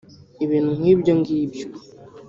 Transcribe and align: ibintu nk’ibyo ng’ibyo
ibintu 0.45 0.71
nk’ibyo 0.79 1.11
ng’ibyo 1.19 1.65